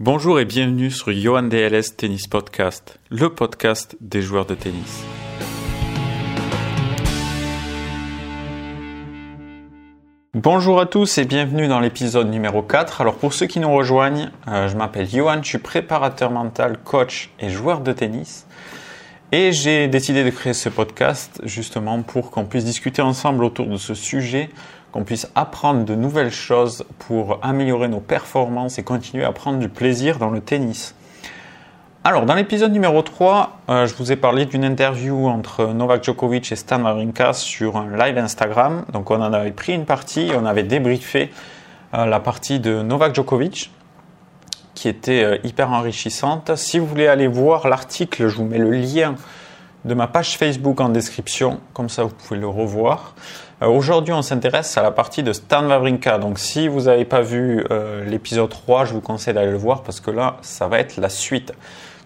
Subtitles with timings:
[0.00, 5.02] Bonjour et bienvenue sur Johan DLS Tennis Podcast, le podcast des joueurs de tennis.
[10.34, 13.00] Bonjour à tous et bienvenue dans l'épisode numéro 4.
[13.00, 17.30] Alors pour ceux qui nous rejoignent, euh, je m'appelle Johan, je suis préparateur mental, coach
[17.40, 18.46] et joueur de tennis.
[19.32, 23.76] Et j'ai décidé de créer ce podcast justement pour qu'on puisse discuter ensemble autour de
[23.76, 24.48] ce sujet
[24.92, 29.68] qu'on puisse apprendre de nouvelles choses pour améliorer nos performances et continuer à prendre du
[29.68, 30.94] plaisir dans le tennis.
[32.04, 36.50] Alors, dans l'épisode numéro 3, euh, je vous ai parlé d'une interview entre Novak Djokovic
[36.50, 38.84] et Stan Wawrinka sur un live Instagram.
[38.92, 41.30] Donc, on en avait pris une partie et on avait débriefé
[41.94, 43.70] euh, la partie de Novak Djokovic
[44.74, 46.54] qui était euh, hyper enrichissante.
[46.54, 49.16] Si vous voulez aller voir l'article, je vous mets le lien
[49.84, 53.14] de ma page Facebook en description, comme ça vous pouvez le revoir.
[53.60, 56.18] Euh, aujourd'hui, on s'intéresse à la partie de Stan Wawrinka.
[56.18, 59.82] Donc, si vous n'avez pas vu euh, l'épisode 3, je vous conseille d'aller le voir
[59.82, 61.52] parce que là, ça va être la suite.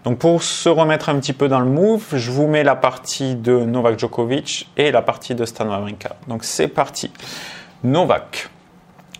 [0.03, 3.35] Donc, pour se remettre un petit peu dans le move, je vous mets la partie
[3.35, 6.15] de Novak Djokovic et la partie de Stan Wawrinka.
[6.27, 7.11] Donc, c'est parti.
[7.83, 8.49] Novak.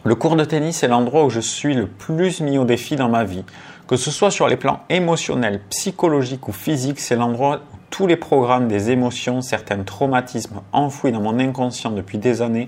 [0.04, 3.10] Le cours de tennis est l'endroit où je suis le plus mis au défi dans
[3.10, 3.46] ma vie.
[3.88, 8.18] Que ce soit sur les plans émotionnels, psychologiques ou physiques, c'est l'endroit où tous les
[8.18, 12.66] programmes des émotions, certains traumatismes enfouis dans mon inconscient depuis des années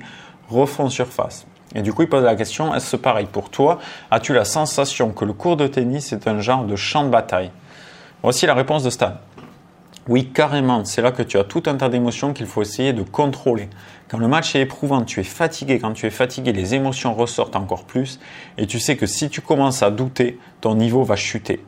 [0.50, 1.48] refont surface.
[1.74, 3.80] Et du coup, il pose la question, est-ce pareil pour toi?
[4.12, 7.50] As-tu la sensation que le cours de tennis est un genre de champ de bataille?
[8.22, 9.14] Voici la réponse de Stan.
[10.08, 13.02] Oui, carrément, c'est là que tu as tout un tas d'émotions qu'il faut essayer de
[13.02, 13.68] contrôler.
[14.08, 17.56] Quand le match est éprouvant, tu es fatigué, quand tu es fatigué, les émotions ressortent
[17.56, 18.20] encore plus,
[18.60, 21.66] et tu sais que si tu commences à douter, ton niveau va chuter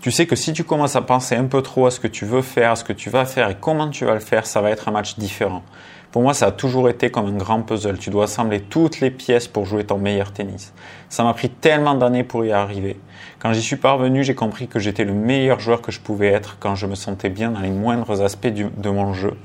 [0.00, 2.24] tu sais que si tu commences à penser un peu trop à ce que tu
[2.24, 4.62] veux faire, à ce que tu vas faire et comment tu vas le faire, ça
[4.62, 5.62] va être un match différent.
[6.10, 7.98] Pour moi, ça a toujours été comme un grand puzzle.
[7.98, 10.72] Tu dois assembler toutes les pièces pour jouer ton meilleur tennis.
[11.08, 12.98] Ça m'a pris tellement d'années pour y arriver.
[13.38, 16.56] Quand j'y suis parvenu, j'ai compris que j'étais le meilleur joueur que je pouvais être
[16.58, 19.36] quand je me sentais bien dans les moindres aspects de mon jeu.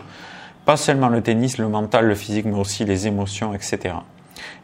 [0.66, 3.94] Pas seulement le tennis, le mental, le physique, mais aussi les émotions, etc.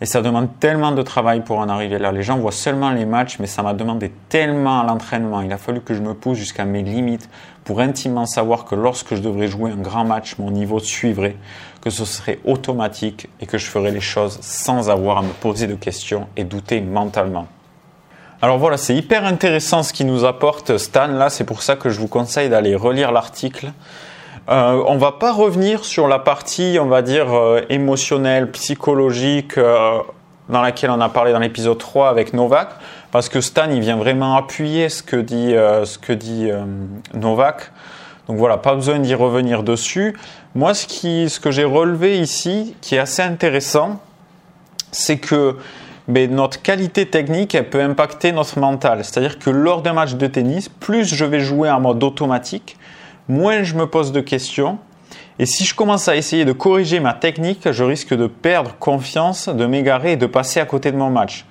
[0.01, 2.11] Et ça demande tellement de travail pour en arriver là.
[2.11, 5.41] Les gens voient seulement les matchs, mais ça m'a demandé tellement à l'entraînement.
[5.41, 7.29] Il a fallu que je me pousse jusqu'à mes limites
[7.63, 11.35] pour intimement savoir que lorsque je devrais jouer un grand match, mon niveau suivrait,
[11.81, 15.67] que ce serait automatique et que je ferais les choses sans avoir à me poser
[15.67, 17.47] de questions et douter mentalement.
[18.43, 21.91] Alors voilà, c'est hyper intéressant ce qu'il nous apporte Stan là, c'est pour ça que
[21.91, 23.71] je vous conseille d'aller relire l'article.
[24.49, 29.99] Euh, on va pas revenir sur la partie, on va dire, euh, émotionnelle, psychologique, euh,
[30.49, 32.69] dans laquelle on a parlé dans l'épisode 3 avec Novak,
[33.11, 35.53] parce que Stan, il vient vraiment appuyer ce que dit,
[35.85, 36.49] ce que dit
[37.13, 37.71] Novak.
[38.27, 40.17] Donc voilà, pas besoin d'y revenir dessus.
[40.53, 44.01] Moi, ce, qui, ce que j'ai relevé ici, qui est assez intéressant,
[44.91, 45.55] c'est que
[46.09, 49.05] ben, notre qualité technique, elle peut impacter notre mental.
[49.05, 52.77] C'est-à-dire que lors d'un match de tennis, plus je vais jouer en mode automatique,
[53.31, 54.77] moins je me pose de questions.
[55.39, 59.49] Et si je commence à essayer de corriger ma technique, je risque de perdre confiance,
[59.49, 61.45] de m'égarer et de passer à côté de mon match.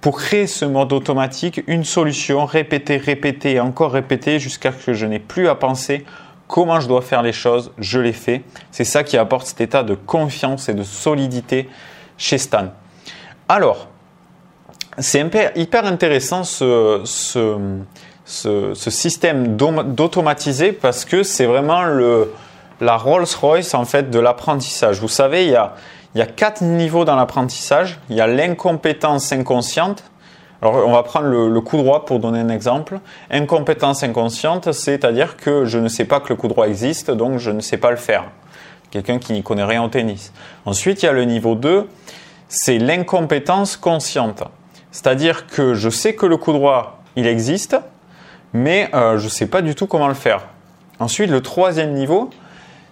[0.00, 4.92] Pour créer ce mode automatique, une solution, répéter, répéter et encore répéter jusqu'à ce que
[4.92, 6.04] je n'ai plus à penser
[6.46, 8.42] comment je dois faire les choses, je les fais.
[8.70, 11.68] C'est ça qui apporte cet état de confiance et de solidité
[12.18, 12.66] chez Stan.
[13.48, 13.88] Alors,
[14.98, 15.24] c'est
[15.56, 17.56] hyper intéressant ce, ce,
[18.24, 22.32] ce, système d'automatiser parce que c'est vraiment le,
[22.80, 25.00] la Rolls-Royce en fait de l'apprentissage.
[25.00, 25.74] Vous savez, il y a,
[26.14, 27.98] il y a quatre niveaux dans l'apprentissage.
[28.10, 30.04] Il y a l'incompétence inconsciente.
[30.60, 33.00] Alors, on va prendre le, le, coup droit pour donner un exemple.
[33.30, 37.50] Incompétence inconsciente, c'est-à-dire que je ne sais pas que le coup droit existe, donc je
[37.50, 38.24] ne sais pas le faire.
[38.92, 40.32] Quelqu'un qui n'y connaît rien au tennis.
[40.64, 41.88] Ensuite, il y a le niveau 2,
[42.46, 44.44] c'est l'incompétence consciente.
[44.92, 47.76] C'est-à-dire que je sais que le coup droit, il existe,
[48.52, 50.46] mais euh, je ne sais pas du tout comment le faire.
[50.98, 52.30] Ensuite, le troisième niveau,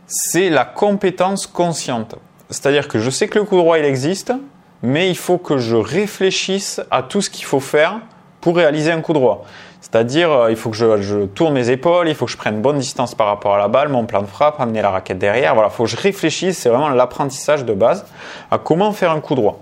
[0.06, 2.16] c'est la compétence consciente.
[2.50, 4.32] C'est-à-dire que je sais que le coup droit, il existe,
[4.82, 8.00] mais il faut que je réfléchisse à tout ce qu'il faut faire
[8.40, 9.44] pour réaliser un coup droit.
[9.80, 12.78] C'est-à-dire, euh, il faut que je, tourne mes épaules, il faut que je prenne bonne
[12.78, 15.54] distance par rapport à la balle, mon plan de frappe, amener la raquette derrière.
[15.54, 18.06] Voilà, il faut que je réfléchisse, c'est vraiment l'apprentissage de base
[18.50, 19.60] à comment faire un coup droit.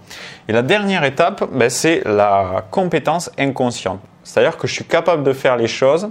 [0.49, 4.01] Et la dernière étape, ben, c'est la compétence inconsciente.
[4.29, 6.11] C'est-à-dire que je suis capable de faire les choses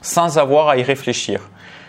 [0.00, 1.40] sans avoir à y réfléchir.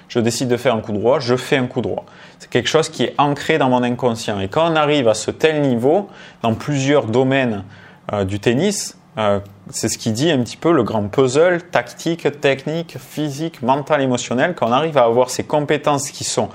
[0.08, 2.06] Je décide de faire un coup droit, je fais un coup droit.
[2.40, 4.40] C'est quelque chose qui est ancré dans mon inconscient.
[4.40, 6.10] Et quand on arrive à ce tel niveau,
[6.42, 7.66] dans plusieurs domaines
[8.12, 12.42] euh, du tennis, euh, c'est ce qui dit un petit peu le grand puzzle tactique,
[12.42, 14.56] technique, physique, mental, émotionnel.
[14.56, 16.50] Quand on arrive à avoir ces compétences qui sont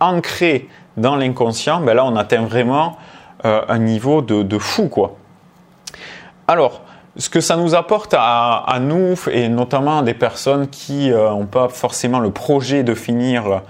[0.00, 2.98] ancrées dans l'inconscient, ben là on atteint vraiment
[3.44, 5.14] euh, un niveau de, de, fou quoi.
[6.48, 6.82] Alors,
[7.16, 12.20] ce que ça nous apporte à, nous et notamment des personnes qui n'ont pas forcément
[12.20, 13.62] le projet de finir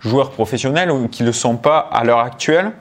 [0.00, 2.72] joueur professionnel ou qui ne le sont pas à l'heure actuelle,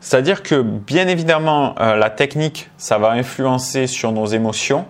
[0.00, 4.86] c'est-à-dire que bien évidemment, euh, la technique, ça va influencer sur nos émotions.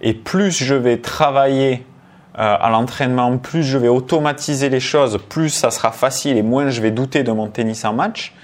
[0.00, 1.86] Et plus je vais travailler
[2.38, 6.70] euh, à l'entraînement, plus je vais automatiser les choses, plus ça sera facile et moins
[6.70, 8.34] je vais douter de mon tennis en match.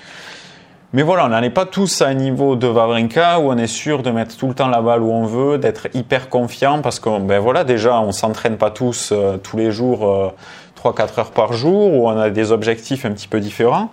[0.93, 3.67] Mais voilà, on n'en est pas tous à un niveau de Vavrinka où on est
[3.67, 7.01] sûr de mettre tout le temps la balle où on veut, d'être hyper confiant parce
[7.01, 10.33] que ben voilà, déjà on s'entraîne pas tous euh, tous les jours
[10.83, 13.91] 3-4 heures par jour où on a des objectifs un petit peu différents.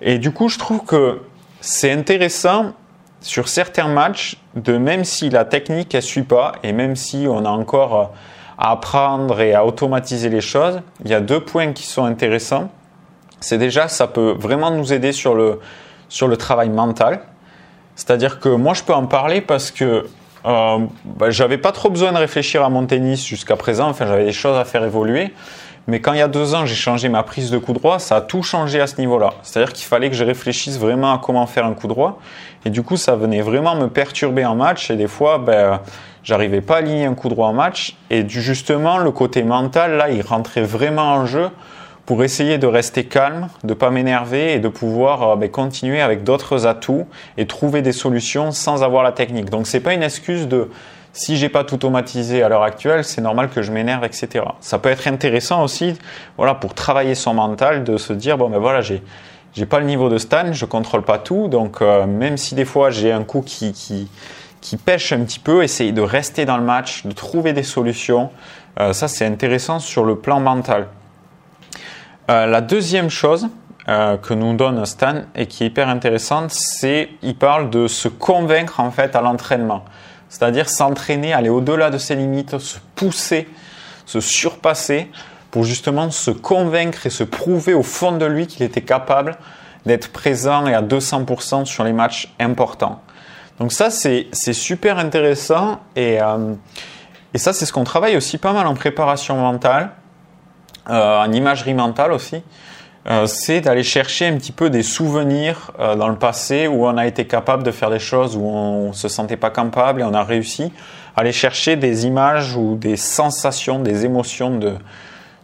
[0.00, 1.20] Et du coup, je trouve que
[1.60, 2.72] c'est intéressant
[3.20, 7.44] sur certains matchs de même si la technique ne suit pas et même si on
[7.44, 8.12] a encore
[8.58, 12.70] à apprendre et à automatiser les choses, il y a deux points qui sont intéressants.
[13.40, 15.58] C'est déjà, ça peut vraiment nous aider sur le,
[16.14, 17.18] sur le travail mental.
[17.96, 20.06] C'est-à-dire que moi, je peux en parler parce que
[20.46, 23.88] euh, bah, j'avais pas trop besoin de réfléchir à mon tennis jusqu'à présent.
[23.88, 25.34] Enfin, j'avais des choses à faire évoluer.
[25.88, 28.16] Mais quand il y a deux ans, j'ai changé ma prise de coup droit, ça
[28.16, 29.34] a tout changé à ce niveau-là.
[29.42, 32.20] C'est-à-dire qu'il fallait que je réfléchisse vraiment à comment faire un coup droit.
[32.64, 34.92] Et du coup, ça venait vraiment me perturber en match.
[34.92, 35.80] Et des fois, ben,
[36.22, 37.96] j'arrivais pas à aligner un coup droit en match.
[38.08, 41.50] Et justement, le côté mental, là, il rentrait vraiment en jeu
[42.06, 46.24] pour essayer de rester calme, de pas m'énerver et de pouvoir euh, ben, continuer avec
[46.24, 47.06] d'autres atouts
[47.36, 49.50] et trouver des solutions sans avoir la technique.
[49.50, 50.70] Donc, c'est pas une excuse de
[51.12, 54.44] si j'ai pas tout automatisé à l'heure actuelle, c'est normal que je m'énerve, etc.
[54.60, 55.96] Ça peut être intéressant aussi,
[56.36, 59.00] voilà, pour travailler son mental, de se dire bon ben voilà, j'ai
[59.52, 62.64] j'ai pas le niveau de Stan, je contrôle pas tout, donc euh, même si des
[62.64, 64.08] fois j'ai un coup qui, qui
[64.64, 68.30] qui pêche un petit peu, essayer de rester dans le match, de trouver des solutions.
[68.80, 70.88] Euh, ça, c'est intéressant sur le plan mental.
[72.30, 73.48] Euh, la deuxième chose
[73.86, 78.80] que nous donne Stan et qui est hyper intéressante, c'est il parle de se convaincre
[78.80, 79.84] en fait à l'entraînement.
[80.30, 83.46] C'est-à-dire s'entraîner, aller au-delà de ses limites, se pousser,
[84.06, 85.10] se surpasser
[85.50, 89.36] pour justement se convaincre et se prouver au fond de lui qu'il était capable
[89.86, 93.00] d'être présent et à 200% sur les matchs importants.
[93.60, 96.54] Donc ça, c'est super intéressant et, euh,
[97.34, 100.03] et ça, c'est ce qu'on travaille aussi pas mal en préparation mentale, euh,
[100.88, 102.42] en imagerie mentale aussi.
[103.06, 106.96] Euh, c'est d'aller chercher un petit peu des souvenirs euh, dans le passé où on
[106.96, 110.14] a été capable de faire des choses où on se sentait pas capable et on
[110.14, 110.72] a réussi.
[111.14, 114.74] Aller chercher des images ou des sensations, des émotions de,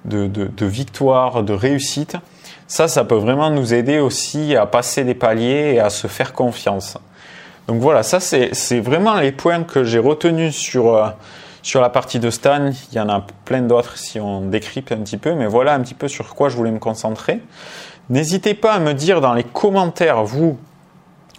[0.07, 2.17] de, de, de victoire, de réussite.
[2.67, 6.33] Ça, ça peut vraiment nous aider aussi à passer des paliers et à se faire
[6.33, 6.97] confiance.
[7.69, 11.09] Donc voilà, ça c'est vraiment les points que j'ai retenus sur euh,
[11.63, 14.99] sur la partie de Stan, il y en a plein d'autres si on décrypte un
[14.99, 17.41] petit peu, mais voilà un petit peu sur quoi je voulais me concentrer.
[18.09, 20.59] N'hésitez pas à me dire dans les commentaires, vous,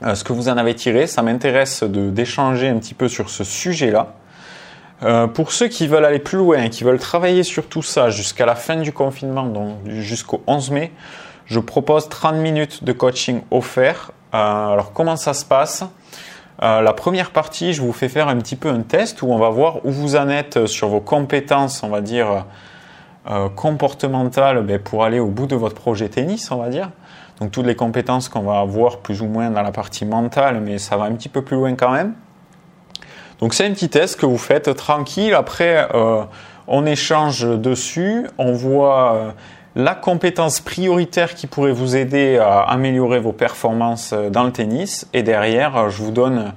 [0.04, 1.06] euh, ce que vous en avez tiré.
[1.08, 4.14] Ça m'intéresse d'échanger un petit peu sur ce sujet-là.
[5.04, 8.46] Euh, pour ceux qui veulent aller plus loin, qui veulent travailler sur tout ça jusqu'à
[8.46, 10.92] la fin du confinement, donc jusqu'au 11 mai,
[11.48, 14.12] je propose 30 minutes de coaching offert.
[14.34, 15.84] Euh, alors comment ça se passe?
[16.62, 19.38] Euh, la première partie, je vous fais faire un petit peu un test où on
[19.38, 22.45] va voir où vous en êtes sur vos compétences, on va dire,
[23.30, 26.89] euh, comportementales ben, pour aller au bout de votre projet tennis, on va dire.
[27.39, 30.77] Donc toutes les compétences qu'on va avoir plus ou moins dans la partie mentale, mais
[30.77, 32.13] ça va un petit peu plus loin quand même.
[33.39, 35.33] Donc c'est un petit test que vous faites tranquille.
[35.33, 36.24] Après, euh,
[36.68, 39.34] on échange dessus, on voit
[39.75, 45.08] la compétence prioritaire qui pourrait vous aider à améliorer vos performances euh, dans le tennis.
[45.13, 46.54] Et derrière, euh, je vous donne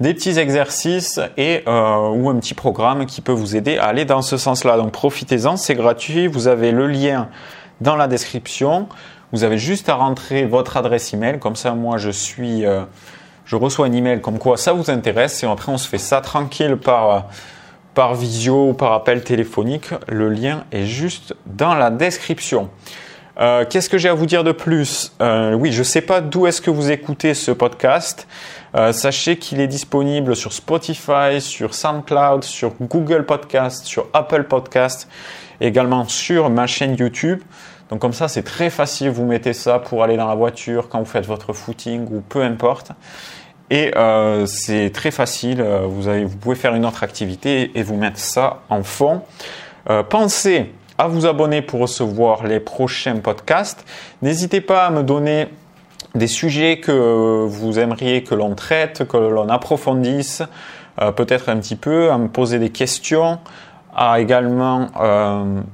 [0.00, 4.04] des petits exercices et euh, ou un petit programme qui peut vous aider à aller
[4.04, 4.76] dans ce sens-là.
[4.76, 6.26] Donc profitez-en, c'est gratuit.
[6.26, 7.28] Vous avez le lien
[7.80, 8.88] dans la description.
[9.32, 11.38] Vous avez juste à rentrer votre adresse email.
[11.38, 12.64] Comme ça, moi, je suis,
[13.44, 15.42] je reçois un email comme quoi ça vous intéresse.
[15.42, 17.26] Et après, on se fait ça tranquille par
[17.94, 19.90] par visio ou par appel téléphonique.
[20.08, 22.70] Le lien est juste dans la description.
[23.40, 25.12] Euh, qu'est-ce que j'ai à vous dire de plus?
[25.20, 28.28] Euh, Oui, je ne sais pas d'où est-ce que vous écoutez ce podcast.
[28.76, 35.08] Euh, sachez qu'il est disponible sur Spotify, sur SoundCloud, sur Google Podcast, sur Apple Podcast,
[35.60, 37.40] également sur ma chaîne YouTube.
[37.90, 39.10] Donc comme ça, c'est très facile.
[39.10, 42.42] Vous mettez ça pour aller dans la voiture quand vous faites votre footing ou peu
[42.42, 42.92] importe.
[43.70, 48.18] Et euh, c'est très facile, euh, vous, pouvez faire une autre activité et vous mettre
[48.18, 49.22] ça en fond.
[49.88, 53.84] Euh, pensez à vous abonner pour recevoir les prochains podcasts.
[54.22, 55.48] N'hésitez pas à me donner
[56.14, 60.42] des sujets que vous aimeriez que l'on traite, que l'on approfondisse,
[61.16, 63.40] peut-être un petit peu, à me poser des questions.
[63.96, 64.88] À également,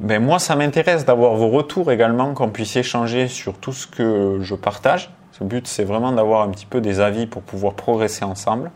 [0.00, 4.39] ben moi ça m'intéresse d'avoir vos retours également, qu'on puisse échanger sur tout ce que
[4.43, 5.11] je partage.
[5.41, 8.71] Le but, c'est vraiment d'avoir un petit peu des avis pour pouvoir progresser ensemble.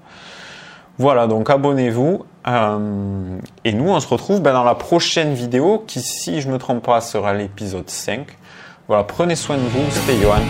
[0.97, 2.25] Voilà, donc abonnez-vous.
[2.47, 6.55] Euh, et nous, on se retrouve ben, dans la prochaine vidéo qui, si je ne
[6.55, 8.27] me trompe pas, sera l'épisode 5.
[8.89, 10.41] Voilà, prenez soin de vous, c'était Johan.